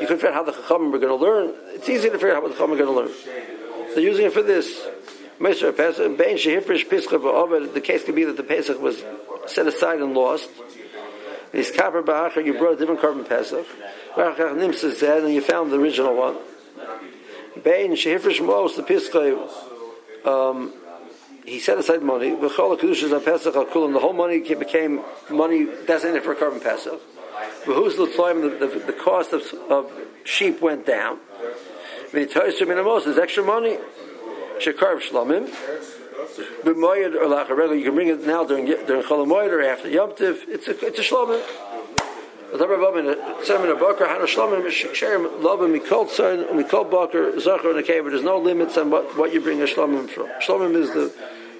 [0.00, 1.52] you can figure out how the Chachamim are going to learn?
[1.74, 3.10] It's easy to figure out what the Chachamim are going to learn.
[3.94, 4.86] They're using it for this.
[5.38, 5.44] The
[7.84, 9.02] case could be that the Pesach was
[9.46, 10.48] set aside and lost.
[11.52, 13.66] These kapper ba'achar, you brought a different korban pesach.
[14.16, 16.36] Ba'achar nimsa zed, and you found the original one.
[17.62, 20.26] Bein shehifrish mos the pischa.
[20.26, 20.72] Um,
[21.44, 22.30] he set aside money.
[22.30, 23.66] V'chol kedushas pesach al.
[23.66, 27.00] The whole money became money designated for a korban pesach.
[27.64, 29.92] V'huz l'tloim, the, the, the cost of, of
[30.24, 31.18] sheep went down.
[32.12, 33.76] V'nitoyser min amos, there's extra money.
[34.58, 35.52] Shekarv shlamim.
[36.64, 40.44] B'moyed or lacharegel, you can bring it now during during Cholamoyed or after Yom Tiv.
[40.48, 41.42] It's a it's a shlomim.
[42.52, 47.78] Whatever Babin, Seven a Bakar, Hana Shlomim, Sherim, Lobim, Mikol Tzon, Mikol Bakar, Zachar, and
[47.78, 48.04] a cave.
[48.04, 50.26] There's no limits on what, what you bring a Shlomim from.
[50.38, 51.10] Shlomim is the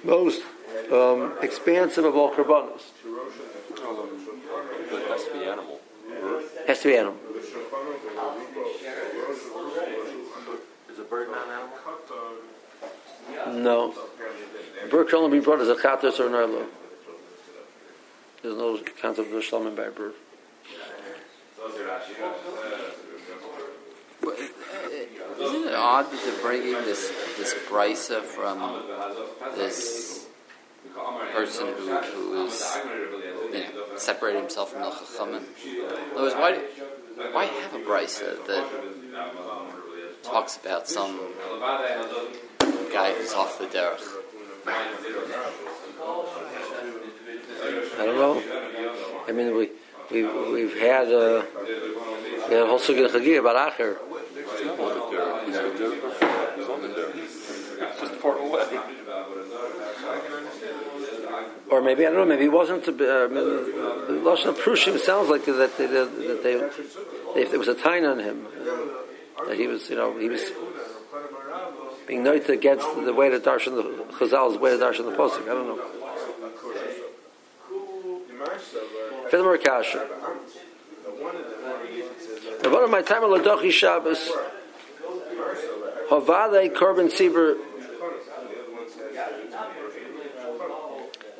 [0.03, 0.43] most
[0.91, 2.91] um, expansive of all Karbanos.
[4.91, 5.79] But it has to be animal.
[6.67, 7.17] Has to be animal.
[10.91, 11.73] Is a bird not an animal?
[13.63, 13.93] No.
[14.93, 16.67] A bird can only be brought as a chatos or an arlo.
[18.43, 20.13] There's no concept of a Shlomim by a bird.
[24.21, 28.59] But, uh, Isn't it odd that they're bringing this this brisa from
[29.55, 30.27] this
[31.31, 32.77] person who who is
[33.51, 35.43] you know, separated himself from the chachamim?
[35.65, 36.59] In other words, why
[37.31, 38.63] why have a brisa that
[40.21, 41.19] talks about some
[42.91, 44.22] guy who's off the derech?
[44.65, 44.95] I
[48.05, 48.41] don't know.
[49.27, 49.69] I mean, we
[50.11, 51.43] we we've had uh,
[52.47, 53.97] we had a whole sugya chagiga about Acher.
[54.35, 55.45] He's not on the there.
[55.45, 55.95] He's on there.
[56.55, 57.11] He's on the there.
[57.89, 58.79] It's just far away.
[61.69, 62.25] Or maybe I don't know.
[62.25, 62.87] Maybe it wasn't.
[62.87, 66.55] Uh, the lashon prushim sounds like that they, that they,
[67.33, 68.51] they, there was a time on him uh,
[69.45, 70.51] that he was, you know, he was
[72.07, 73.83] being noted against the way to darshan the
[74.15, 75.43] Chazal's way to darshan the posuk.
[75.43, 75.79] I don't know.
[79.29, 79.99] Furthermore, kasha.
[82.65, 84.31] One of my time Ladochi Shabbos,
[86.09, 87.57] Havale Korban Sibur.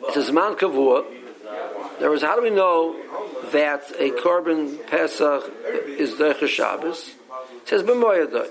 [0.06, 1.06] It's a Zman Kavua.
[1.99, 2.95] There was, how do we know
[3.52, 5.52] that a Korban Pesach
[5.88, 7.15] is Deicha Shabbos?
[7.62, 8.49] It says B'moyadoi.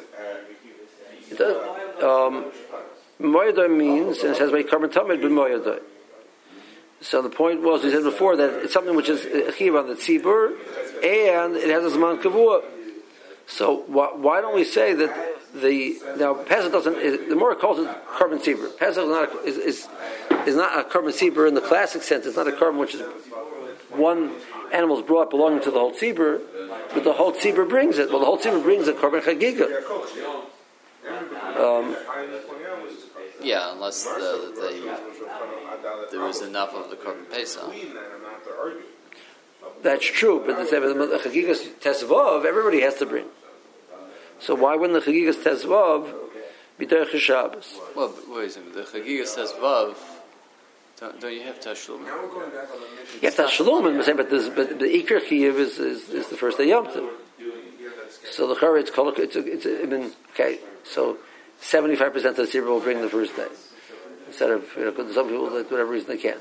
[1.30, 1.71] It does,
[2.02, 2.52] um,
[3.20, 5.80] means, and it says Tamid.
[7.02, 9.88] So the point was, we said before, that it's something which is a chiv on
[9.88, 10.52] the tzibur,
[11.02, 12.62] and it has a zman kavua.
[13.46, 15.12] So why, don't we say that
[15.52, 17.28] the now Pesach doesn't?
[17.28, 18.76] The more it calls it korban tzibur.
[18.78, 19.88] Pesach is not a, is, is,
[20.46, 22.24] is not a korban tzibur in the classic sense.
[22.24, 23.02] It's not a korban which is
[23.90, 24.30] one
[24.72, 26.40] animal is brought belonging to the whole tzibur,
[26.94, 28.10] but the whole tzibur brings it.
[28.10, 30.48] Well, the whole tzibur brings a korban chagiga.
[31.56, 31.96] Um,
[33.42, 37.72] Yeah, unless the, the, there was enough of the korban pesach.
[39.82, 43.26] That's true, but the the chagigas tesvav everybody has to bring.
[44.38, 46.12] So why wouldn't the chagigas tesvav
[46.78, 47.78] be derech Shabbos?
[47.96, 48.74] Well, wait a second.
[48.74, 49.96] The chagiga says vav.
[51.00, 52.06] Don't, don't you have tashlum?
[52.06, 56.68] You have tashlum, but this, but the ikar chiyuv is, is, is the first day
[56.68, 57.08] yom tov.
[58.30, 61.18] So the chara it's called it's a, it's a, I mean okay so
[61.62, 63.48] seventy five percent of the tzibur will bring the first day
[64.26, 66.38] instead of you know some people that whatever reason they can.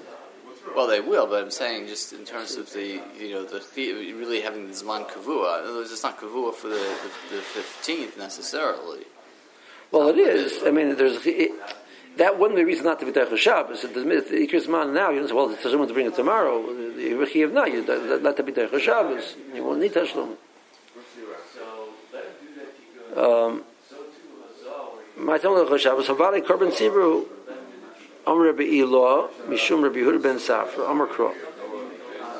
[0.76, 4.14] Well, they will, but I'm saying just in terms of the you know the, the
[4.14, 5.62] really having the zman kavua.
[5.62, 6.98] In other words, it's not kavua for the
[7.30, 9.06] the fifteenth necessarily.
[9.92, 10.64] Well, it is.
[10.66, 11.52] I mean, there's it,
[12.18, 13.84] that wouldn't be a reason not to be Derech Shabbos.
[13.84, 16.62] If the Ikir's man now, you don't say, well, it's someone to bring it tomorrow.
[16.62, 19.36] The Rechiv now, you let that be Derech Shabbos.
[19.54, 20.36] You won't need Tashlum.
[23.16, 23.64] Um,
[25.18, 27.26] my Talmud Derech Shabbos, Havali Korban Sibru,
[28.26, 31.34] Amr Rabbi Elo, Mishum Rabbi Yehuda ben Safra, Amr Kro.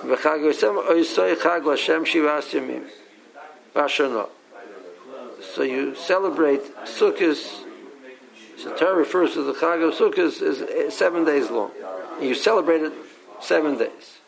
[0.04, 2.88] V'chag Yosem Oisoi Chag Lashem Shivas Yamim.
[3.76, 4.30] Bashana.
[5.54, 7.66] So you celebrate Sukkot.
[8.58, 10.42] So Torah refers to the Chag of Sukkot
[10.88, 11.72] as seven days long.
[12.22, 12.94] You celebrate it
[13.40, 14.20] seven days.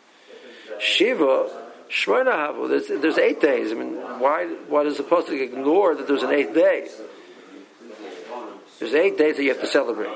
[0.79, 1.49] Shiva,
[1.89, 3.71] Shmona Havu, there's, there's eight days.
[3.71, 6.89] I mean, why, why does the supposed to ignore that there's an eighth day?
[8.79, 10.09] There's eight days that you have to celebrate.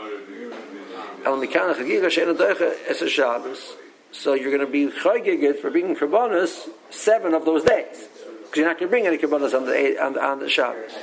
[4.11, 8.07] So you're going to be chaygigit for being karbonis seven of those days.
[8.43, 10.93] Because you're not going to bring any karbonis on the, eight, on, on the Shabbos.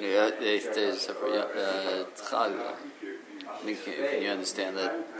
[0.00, 1.32] Yeah, the eighth day is separate.
[1.32, 2.04] Uh.
[3.64, 5.13] I can you understand that?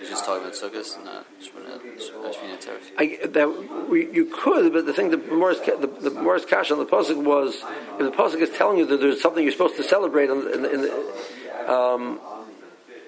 [0.00, 2.90] He's just talking about sukkahs not Shmini Atzeres.
[2.96, 6.86] I, that we, you could, but the thing, the Morris, the, the Morris on the
[6.86, 7.62] pasuk was,
[7.98, 10.64] if the pasuk is telling you that there's something you're supposed to celebrate in, in,
[10.64, 12.18] in the, um,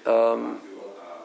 [0.05, 0.61] um,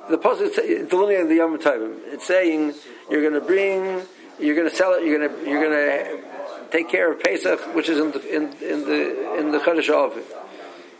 [0.08, 1.98] the pasuk is delineating the Yom Tovim.
[2.06, 2.74] It's saying
[3.10, 4.02] you're going to bring,
[4.38, 6.24] you're going to sell it, you're going to, you're going to
[6.70, 9.88] take care of Pesach, which is in the in, in the in the Chodesh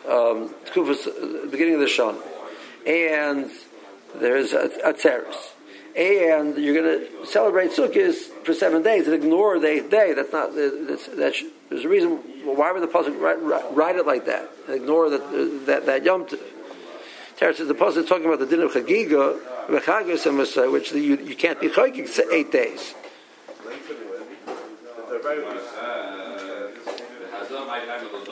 [0.09, 2.18] um, the beginning of the Shon,
[2.87, 3.50] and
[4.20, 5.52] there's a Atzeres,
[5.96, 10.12] and you're going to celebrate Sukkot for seven days and ignore the eighth day.
[10.12, 12.18] That's not that's, that's there's a reason.
[12.44, 14.50] Why would the pasuk write, write, it like that?
[14.68, 16.26] Ignore that that that Yom.
[16.26, 21.61] Teretz says the pasuk is talking about the din of Chagiga, which you, you can't
[21.61, 22.94] be chagig eight days.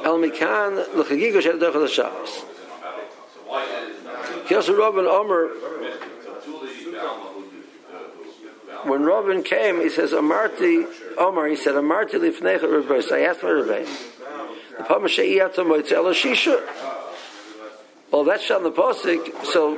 [0.05, 2.56] El Mikan l'chagiga shed derech
[4.47, 4.67] l'Shabbos.
[4.67, 5.49] Kiyosu Ravin Omer.
[8.89, 10.87] When Ravin came, he says, "Amarti
[11.19, 13.87] Omer." He said, "Amarti lifnecha Rebbeis." I asked my Rebbe.
[14.79, 16.63] The Pama Sheiyata Moitzel Shisha.
[18.11, 19.45] Well, that's on the posik.
[19.47, 19.77] So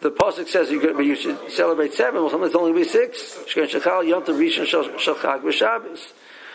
[0.00, 2.20] the posik says you, could, you should celebrate seven.
[2.20, 3.32] Well, sometimes it's only be six.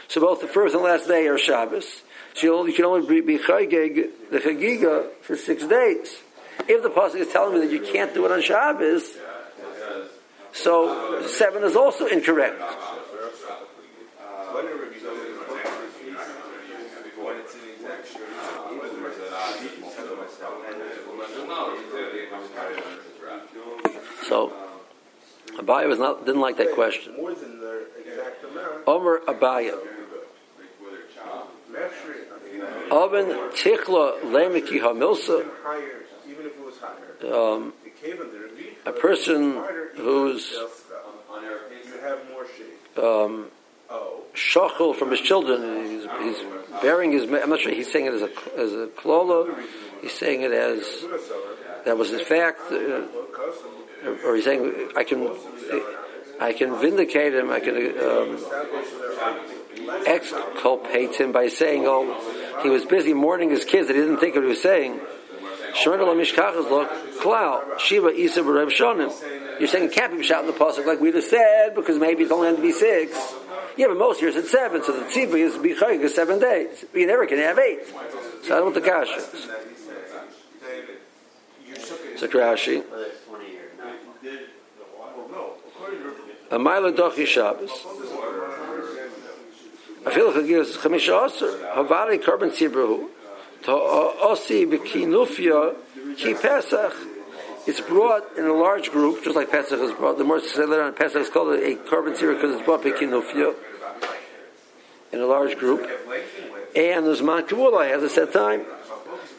[0.07, 2.01] So both the first and last day are Shabbos.
[2.33, 6.21] So you, can only be, chagig the chagiga for six days.
[6.67, 9.17] If the pasuk is telling me that you can't do it on Shabbos,
[10.53, 12.61] so seven is also incorrect.
[24.27, 24.53] So,
[25.57, 27.17] Abaye was not didn't like that question.
[27.17, 28.87] More than the exact amount.
[28.87, 29.73] Omer Abaye.
[32.91, 35.39] Oven Tichla Lemiki Hamilsa.
[35.39, 37.10] Even higher, even if it was higher.
[37.23, 37.73] Um,
[38.85, 39.63] a person
[39.95, 40.55] who's
[42.97, 43.47] um,
[44.33, 45.85] shachel from his children.
[45.85, 46.45] He's, he's
[46.81, 47.23] bearing his.
[47.23, 49.53] I'm not sure he's saying it as a as a klola.
[50.01, 51.05] He's saying it as
[51.85, 53.05] that was his fact, uh,
[54.05, 55.29] or, or he's saying I can
[56.39, 57.51] I can vindicate him.
[57.51, 58.37] I can um,
[60.07, 64.35] exculpate him by saying, oh, he was busy mourning his kids that he didn't think
[64.35, 64.99] of what he was saying.
[65.85, 66.85] Lo mishkachas lo
[67.19, 69.11] klal shiva isa b'reb shonim.
[69.59, 72.23] You're saying it can't be shot in the pasuk like we just said because maybe
[72.23, 73.15] it's only going to be six.
[73.77, 76.83] Yeah, but most years it's seven, so the tzibah is bichayik is seven days.
[76.93, 77.79] You never can have eight.
[78.43, 79.21] So I don't the kasha.
[82.17, 82.83] So Rashi.
[86.51, 87.71] A mile dochi Shabbos.
[90.05, 91.47] I feel like it gives chamisha aser.
[91.75, 93.09] Havari korban tzibrahu.
[93.63, 95.75] To osi b'kinufya
[96.17, 96.93] ki Pesach.
[97.67, 100.17] It's brought in a large group, just like Pesach is brought.
[100.17, 103.53] The more say later on, Pesach is called a korban tzibra because it's brought b'kinufya
[105.11, 105.81] in a large group.
[106.75, 108.65] And there's man kavula has a set time.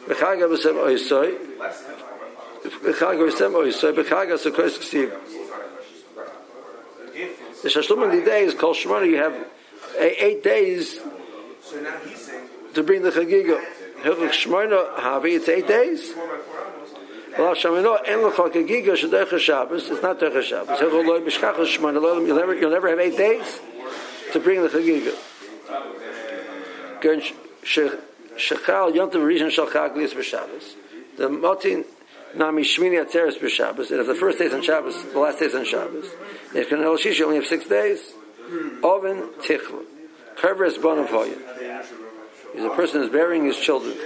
[0.07, 1.09] B'chaga s'kois
[4.79, 5.11] ksiv.
[7.63, 7.73] The
[8.11, 9.07] the day is called Shemana.
[9.07, 9.35] You have
[9.99, 11.01] eight days
[12.75, 13.82] to bring the Chagiga.
[14.03, 16.13] Hilchuk Shemana Havi, it's eight days.
[17.39, 20.79] Well, Shemana, en l'chol Chagiga, shadech Shabbos, it's not derech Shabbos.
[20.79, 23.61] Hilchuk loy b'shkach Shemana, you'll never, you'll never have eight days
[24.33, 25.15] to bring the Chagiga.
[27.01, 27.21] Gern
[27.63, 30.75] Shechal Yontav Rishon Shal Chaglis b'Shabbos.
[31.17, 31.85] The Motin
[32.35, 33.91] Nami Shmini Atzeres b'Shabbos.
[33.91, 36.07] And if the first day is on Shabbos, the last day is on Shabbos.
[36.55, 38.13] If Kanel Shish, you only have six days.
[38.83, 39.85] Oven Tichla.
[40.37, 41.37] Kerberes Bonav Hoya.
[42.55, 43.97] He's a person who's burying his children.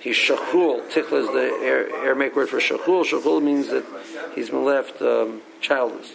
[0.00, 0.88] He's shachul.
[0.90, 1.50] Tichla is the
[2.04, 3.04] Aramaic word for shachul.
[3.04, 3.84] Shachul means that
[4.34, 6.12] he's been left um, childless.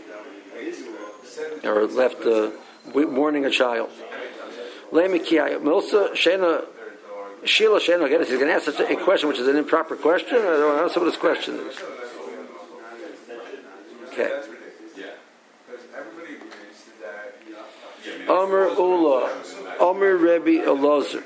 [1.63, 2.51] Or left uh,
[2.93, 3.89] mourning a child.
[4.91, 5.61] Lemikiyah.
[5.61, 6.65] Milsa Shena
[7.43, 10.37] Sheila Shena again, he's going to ask such a question which is an improper question.
[10.37, 11.77] I don't know what his question is.
[14.09, 14.29] Okay.
[15.95, 19.29] everybody agrees that Omer Ula,
[19.79, 21.23] Omer Rebbe Elazar.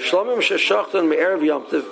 [0.00, 1.82] Shlomim sheshachtan yomtiv,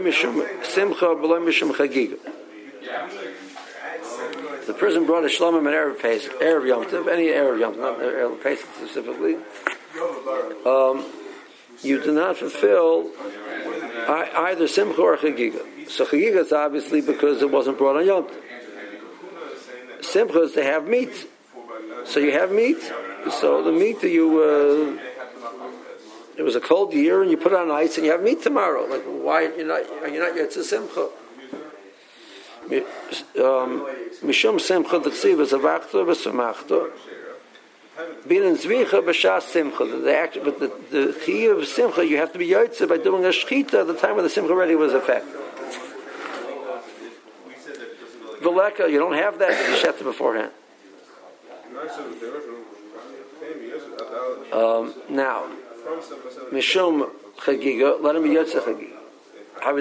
[0.00, 2.18] mishum simcha, mishum chagiga.
[4.66, 8.42] The person brought a shlomim and erev pace, erev yomtiv, any erev yomtiv, not erev
[8.42, 9.36] pace specifically.
[10.66, 11.04] Um,
[11.82, 13.10] you do not fulfill
[14.08, 15.88] either simcha or chagiga.
[15.88, 18.42] So chagiga is obviously because it wasn't brought on yomtiv.
[20.02, 21.28] Simcha is to have meat.
[22.04, 22.78] So you have meat.
[23.30, 25.02] So the meat that you, uh,
[26.36, 28.42] it was a cold year, and you put it on ice, and you have meat
[28.42, 28.84] tomorrow.
[28.86, 29.82] Like why are you not?
[30.02, 31.08] Are you not yet to simcha?
[32.68, 33.86] Um,
[34.22, 36.90] Mishum simcha d'chsiv is a vachta v'samachta.
[38.26, 39.84] Bin in zvicha b'shas simcha.
[39.84, 43.24] The act, but the the chiyuv of simcha, you have to be yotze by doing
[43.24, 45.42] a shchita at the time when the simcha already was effective.
[48.40, 49.68] Veleka, you don't have that.
[49.68, 50.52] You sheta beforehand.
[54.52, 55.46] Um, now,
[56.52, 58.92] Mishum Chagiga, let him be Yotze Chagiga.
[59.64, 59.76] And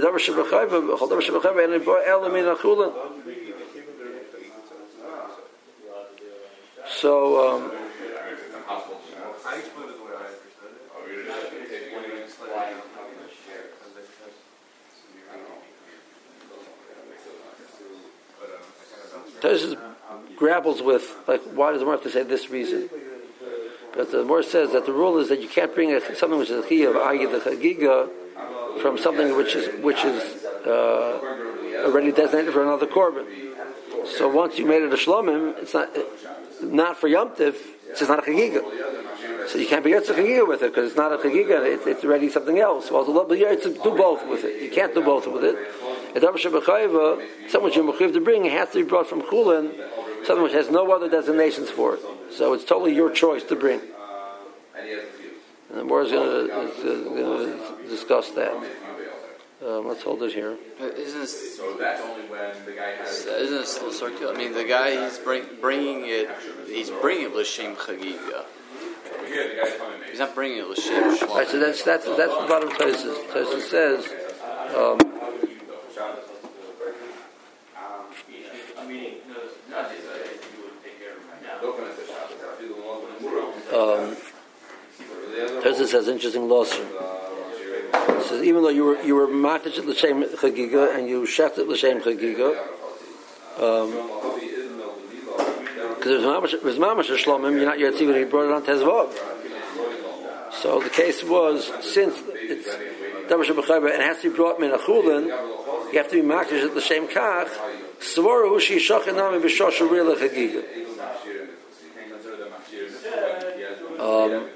[2.55, 2.93] Achulin.
[6.87, 7.71] So, um,
[20.35, 22.89] grapples with, like, why does the to say this reason?
[23.95, 26.49] But the Gemara says that the rule is that you can't bring a, something which
[26.49, 27.25] is a chiyuv, i.e.
[27.25, 28.09] the chagiga,
[28.81, 31.19] from something which is which is uh,
[31.85, 33.25] already designated for another korban.
[34.05, 35.89] So once you made it a shlomim, it's not
[36.61, 37.55] not for yomtiv.
[37.89, 38.63] It's not a chagiga.
[39.47, 41.65] So you can't be yotze chagiga with it because it's not a chagiga.
[41.65, 42.91] It's, it's already something else.
[42.91, 44.61] Well, the you do both with it.
[44.61, 45.55] You can't do both with it.
[46.15, 49.73] Shabachayva, something you're to bring it has to be brought from chulin,
[50.25, 52.01] something which has no other designations for it.
[52.31, 53.81] So it's totally your choice to bring.
[55.69, 58.53] And the more is going to discuss that.
[59.65, 60.57] Um, let's hold it here.
[60.79, 63.25] Uh, Isn't this, So that's only when the guy has.
[63.25, 64.33] isn't this still circular?
[64.33, 66.29] I mean, the guy he's bring, bringing it,
[66.67, 68.45] he's bringing it l'shem chagiga.
[69.27, 69.99] Here, the guy's coming.
[70.09, 73.25] He's not bringing it l'shem All right, so that's that's that's the bottom of Tosfos.
[73.31, 74.07] Tosfos says.
[74.75, 74.99] Um,
[83.75, 84.15] Um,
[85.61, 86.87] Tosfos has interesting lawsuit.
[87.93, 91.57] It says even though you were you were matish at l'shem chagiga and you sheft
[91.57, 92.55] at l'shem chagiga,
[95.97, 99.11] because it was mamash shlomim, you're not yet when he brought it on tezvav.
[100.53, 102.69] So the case was since it's
[103.29, 105.25] damash b'chayba and has to be brought min achulin,
[105.91, 107.49] you have to be matish at l'shem kach.
[107.99, 110.63] Svara hu shi shachin nami b'shosh reila chagiga.
[114.15, 114.49] Um,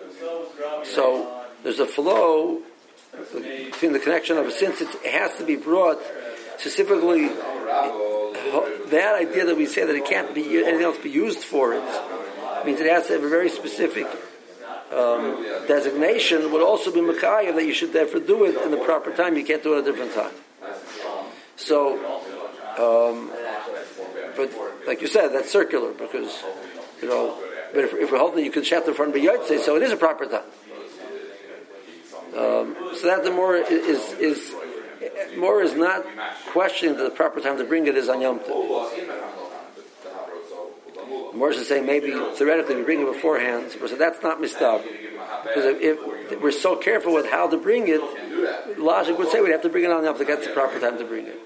[0.84, 2.62] so there's a flow
[3.12, 5.99] between the connection of a since it has to be brought
[6.57, 11.74] specifically that idea that we say that it can't be anything else be used for
[11.74, 11.84] it
[12.66, 14.07] means it has to have a very specific
[14.91, 19.12] um, designation would also be Machaya that you should therefore do it in the proper
[19.14, 19.38] time.
[19.38, 20.34] You can't do it at a different time.
[21.55, 21.99] So,
[22.80, 23.32] um,
[24.36, 24.51] but
[24.88, 26.43] like you said, that's circular because
[27.01, 27.49] you know.
[27.74, 29.91] But if, if we're holding you can shout in front of B'yotze, so it is
[29.91, 30.43] a proper time.
[32.36, 34.53] Um, so that the more is is
[35.38, 36.05] more is not
[36.47, 38.91] questioning that the proper time to bring it is on Yom Tov.
[41.34, 44.84] More is saying maybe theoretically we bring it beforehand, so that's not mistab.
[45.43, 45.82] Because if,
[46.32, 48.01] if, we're so careful with how to bring it,
[48.80, 50.26] logic would say we'd have to bring it on Tov.
[50.26, 51.39] That's the proper time to bring it.